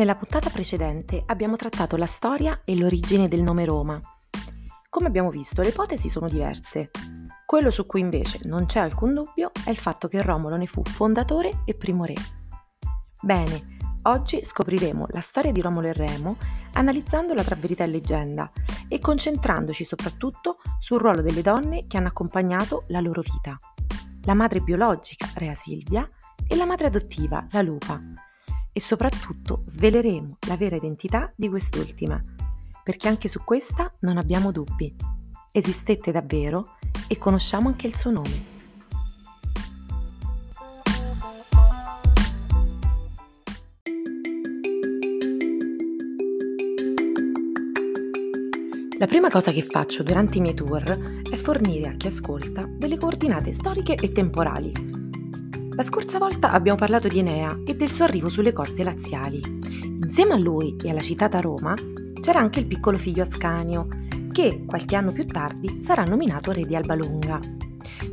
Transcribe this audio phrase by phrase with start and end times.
[0.00, 4.00] Nella puntata precedente abbiamo trattato la storia e l'origine del nome Roma.
[4.88, 6.90] Come abbiamo visto, le ipotesi sono diverse.
[7.44, 10.82] Quello su cui invece non c'è alcun dubbio è il fatto che Romolo ne fu
[10.82, 12.14] fondatore e primo re.
[13.20, 16.38] Bene, oggi scopriremo la storia di Romolo e Remo
[16.72, 18.50] analizzandola tra verità e leggenda
[18.88, 23.54] e concentrandoci soprattutto sul ruolo delle donne che hanno accompagnato la loro vita.
[24.22, 26.08] La madre biologica, Rea Silvia,
[26.48, 28.00] e la madre adottiva, la Lupa.
[28.72, 32.20] E soprattutto sveleremo la vera identità di quest'ultima,
[32.82, 34.94] perché anche su questa non abbiamo dubbi.
[35.52, 36.76] Esistette davvero
[37.08, 38.58] e conosciamo anche il suo nome.
[49.00, 52.98] La prima cosa che faccio durante i miei tour è fornire a chi ascolta delle
[52.98, 54.89] coordinate storiche e temporali.
[55.72, 59.40] La scorsa volta abbiamo parlato di Enea e del suo arrivo sulle coste laziali.
[60.02, 61.74] Insieme a lui e alla citata Roma
[62.20, 63.86] c'era anche il piccolo figlio Ascanio,
[64.32, 67.38] che qualche anno più tardi sarà nominato re di Albalonga.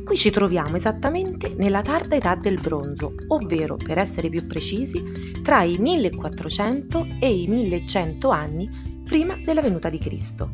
[0.04, 5.62] Qui ci troviamo esattamente nella tarda età del bronzo, ovvero, per essere più precisi, tra
[5.62, 10.52] i 1400 e i 1100 anni prima della venuta di Cristo.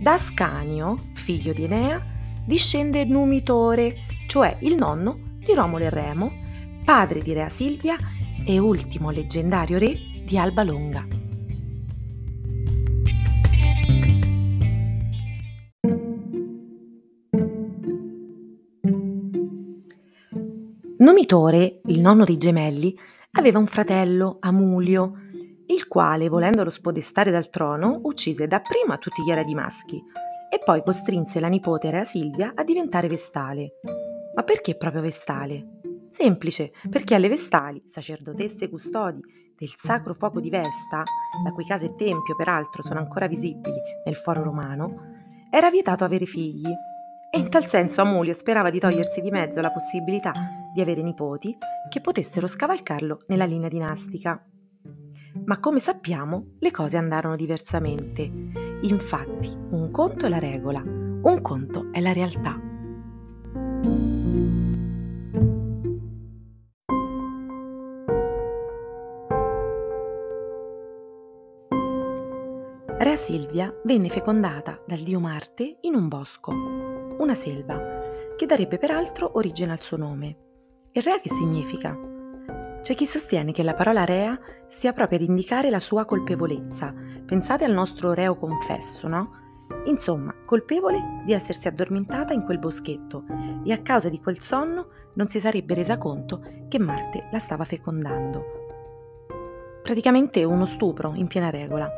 [0.00, 2.04] Da Ascanio, figlio di Enea,
[2.44, 6.30] discende Numitore, cioè il nonno di Romolo e Remo,
[6.84, 7.96] padre di Rea Silvia
[8.46, 11.04] e ultimo leggendario re di Alba Longa.
[20.98, 22.96] Numitore, il nonno dei gemelli,
[23.32, 25.14] aveva un fratello, Amulio,
[25.66, 30.00] il quale, volendolo spodestare dal trono, uccise dapprima tutti gli eredi maschi
[30.48, 33.72] e poi costrinse la nipote Rea Silvia a diventare vestale.
[34.40, 35.80] Ma perché proprio vestale?
[36.08, 39.20] Semplice, perché alle vestali, sacerdotesse custodi
[39.54, 41.02] del sacro fuoco di Vesta,
[41.44, 46.24] la cui casa e tempio peraltro sono ancora visibili nel foro romano, era vietato avere
[46.24, 46.70] figli
[47.30, 50.32] e in tal senso Amulio sperava di togliersi di mezzo la possibilità
[50.72, 51.54] di avere nipoti
[51.90, 54.42] che potessero scavalcarlo nella linea dinastica.
[55.44, 58.22] Ma come sappiamo, le cose andarono diversamente.
[58.80, 62.69] Infatti, un conto è la regola, un conto è la realtà.
[73.00, 77.80] Rea Silvia venne fecondata dal dio Marte in un bosco, una selva,
[78.36, 80.36] che darebbe peraltro origine al suo nome.
[80.92, 81.98] E Rea che significa?
[82.82, 86.92] C'è chi sostiene che la parola rea sia proprio ad indicare la sua colpevolezza.
[87.24, 89.30] Pensate al nostro reo confesso, no?
[89.86, 93.24] Insomma, colpevole di essersi addormentata in quel boschetto
[93.64, 97.64] e a causa di quel sonno non si sarebbe resa conto che Marte la stava
[97.64, 98.44] fecondando.
[99.82, 101.90] Praticamente uno stupro in piena regola.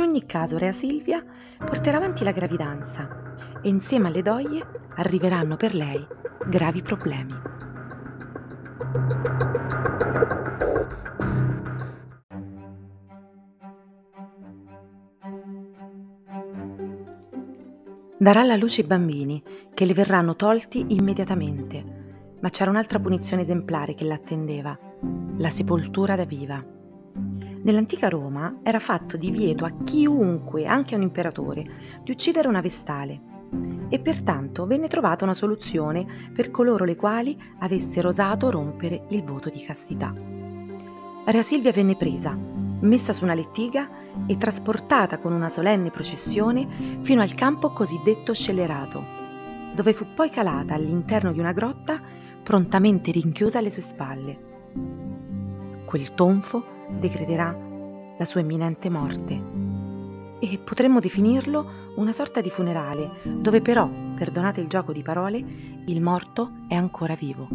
[0.00, 1.22] In ogni caso, Rea Silvia
[1.58, 6.02] porterà avanti la gravidanza e insieme alle doglie arriveranno per lei
[6.48, 7.34] gravi problemi.
[18.16, 19.42] Darà alla luce i bambini,
[19.74, 24.78] che le verranno tolti immediatamente, ma c'era un'altra punizione esemplare che l'attendeva,
[25.36, 26.78] la sepoltura da viva.
[27.62, 31.64] Nell'antica Roma era fatto divieto a chiunque, anche a un imperatore,
[32.02, 33.20] di uccidere una vestale,
[33.88, 39.50] e pertanto venne trovata una soluzione per coloro le quali avessero osato rompere il voto
[39.50, 40.14] di castità.
[41.24, 42.36] Rea Silvia venne presa,
[42.80, 43.88] messa su una lettiga
[44.26, 46.66] e trasportata con una solenne processione
[47.02, 49.04] fino al campo cosiddetto scellerato,
[49.74, 52.00] dove fu poi calata all'interno di una grotta
[52.42, 54.48] prontamente rinchiusa alle sue spalle.
[55.84, 57.56] Quel tonfo decreterà
[58.18, 59.60] la sua imminente morte
[60.40, 65.44] e potremmo definirlo una sorta di funerale, dove però, perdonate il gioco di parole,
[65.86, 67.48] il morto è ancora vivo.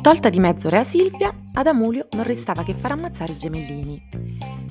[0.00, 4.27] Tolta di mezzo Rea Silvia, ad Amulio non restava che far ammazzare i gemellini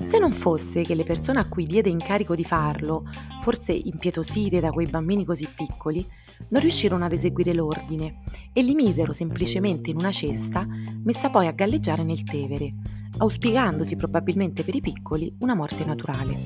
[0.08, 3.04] se non fosse che le persone a cui diede incarico di farlo,
[3.42, 6.02] forse impietosite da quei bambini così piccoli,
[6.48, 8.22] non riuscirono ad eseguire l'ordine
[8.54, 10.66] e li misero semplicemente in una cesta
[11.04, 12.72] messa poi a galleggiare nel Tevere,
[13.18, 16.36] auspicandosi probabilmente per i piccoli una morte naturale.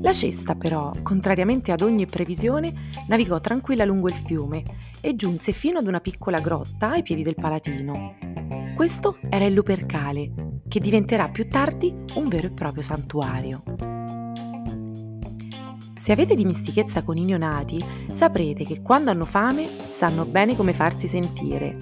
[0.00, 2.72] La cesta però, contrariamente ad ogni previsione,
[3.06, 4.62] navigò tranquilla lungo il fiume
[5.02, 8.16] e giunse fino ad una piccola grotta ai piedi del Palatino.
[8.74, 13.62] Questo era il Lupercale, che diventerà più tardi un vero e proprio santuario.
[15.98, 21.08] Se avete dimistichezza con i neonati, saprete che quando hanno fame sanno bene come farsi
[21.08, 21.76] sentire.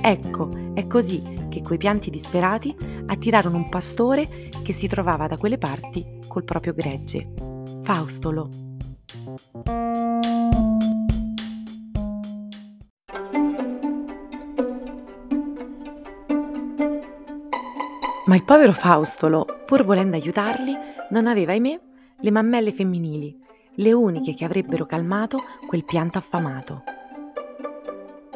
[0.00, 2.76] Ecco, è così che quei pianti disperati
[3.06, 7.32] attirarono un pastore che si trovava da quelle parti col proprio gregge,
[7.82, 8.50] Faustolo.
[18.28, 20.76] Ma il povero Faustolo, pur volendo aiutarli,
[21.10, 21.80] non aveva, ahimè,
[22.20, 23.34] le mammelle femminili,
[23.76, 26.84] le uniche che avrebbero calmato quel pianto affamato.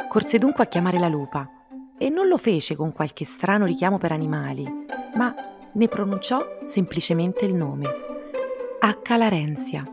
[0.08, 1.46] Corse dunque a chiamare la lupa
[1.98, 4.66] e non lo fece con qualche strano richiamo per animali,
[5.16, 5.34] ma
[5.72, 7.86] ne pronunciò semplicemente il nome,
[8.80, 9.84] Accalarenzia.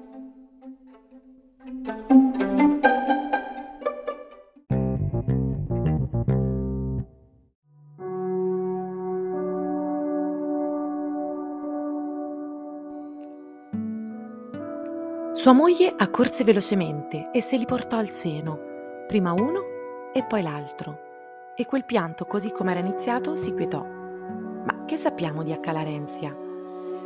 [15.40, 18.60] Sua moglie accorse velocemente e se li portò al seno,
[19.08, 23.82] prima uno e poi l'altro, e quel pianto, così come era iniziato, si quietò.
[23.82, 26.36] Ma che sappiamo di Accalarenzia?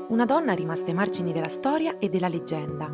[0.07, 2.89] Una donna rimasta ai margini della storia e della leggenda,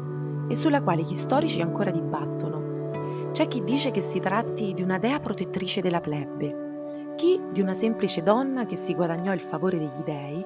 [0.50, 3.32] e sulla quale gli storici ancora dibattono.
[3.32, 7.76] C'è chi dice che si tratti di una dea protettrice della plebe, chi di una
[7.76, 10.46] semplice donna che si guadagnò il favore degli dei,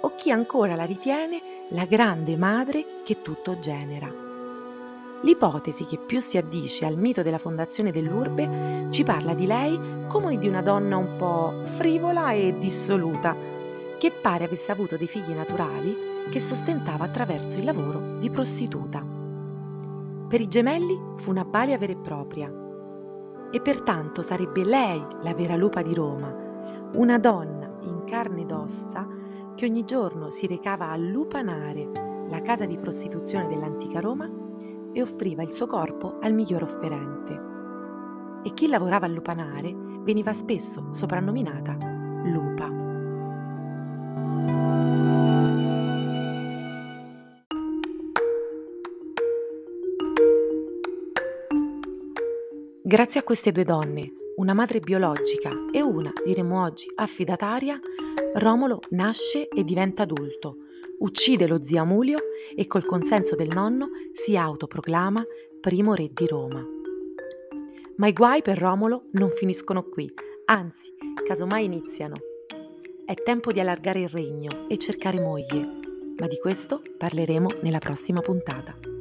[0.00, 1.40] o chi ancora la ritiene
[1.70, 4.08] la grande madre che tutto genera.
[5.22, 9.76] L'ipotesi che più si addice al mito della fondazione dell'urbe ci parla di lei
[10.06, 13.34] come di una donna un po' frivola e dissoluta,
[13.98, 15.96] che pare avesse avuto dei figli naturali
[16.30, 19.04] che sostentava attraverso il lavoro di prostituta.
[20.28, 22.52] Per i gemelli fu una balia vera e propria
[23.50, 26.32] e pertanto sarebbe lei la vera lupa di Roma,
[26.92, 29.15] una donna in carne ed ossa
[29.56, 31.90] che ogni giorno si recava a lupanare
[32.28, 34.30] la casa di prostituzione dell'antica Roma
[34.92, 37.40] e offriva il suo corpo al miglior offerente.
[38.44, 41.76] E chi lavorava a lupanare veniva spesso soprannominata
[42.24, 42.84] lupa.
[52.82, 57.80] Grazie a queste due donne, una madre biologica e una, diremmo oggi, affidataria,
[58.38, 60.56] Romolo nasce e diventa adulto,
[60.98, 62.18] uccide lo zio Amulio
[62.54, 65.24] e col consenso del nonno si autoproclama
[65.58, 66.62] primo re di Roma.
[67.96, 70.12] Ma i guai per Romolo non finiscono qui,
[70.44, 70.92] anzi,
[71.26, 72.16] casomai iniziano.
[73.06, 75.78] È tempo di allargare il regno e cercare moglie,
[76.18, 78.95] ma di questo parleremo nella prossima puntata.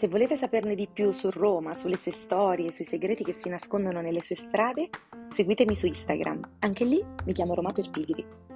[0.00, 4.00] Se volete saperne di più su Roma, sulle sue storie, sui segreti che si nascondono
[4.00, 4.88] nelle sue strade,
[5.28, 6.40] seguitemi su Instagram.
[6.60, 8.49] Anche lì mi chiamo Roma per.